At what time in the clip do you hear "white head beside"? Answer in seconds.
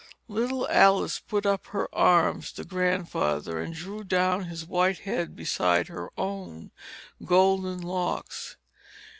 4.65-5.89